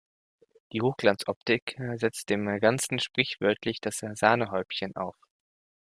[0.73, 5.15] Die Hochglanzoptik setzt dem Ganzen sprichwörtlich das Sahnehäubchen auf.